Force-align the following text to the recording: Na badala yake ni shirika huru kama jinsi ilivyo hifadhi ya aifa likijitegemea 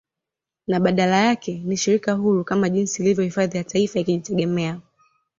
Na 0.67 0.79
badala 0.79 1.17
yake 1.25 1.61
ni 1.65 1.77
shirika 1.77 2.13
huru 2.13 2.43
kama 2.43 2.69
jinsi 2.69 3.01
ilivyo 3.03 3.23
hifadhi 3.23 3.57
ya 3.57 3.65
aifa 3.75 3.99
likijitegemea 3.99 4.81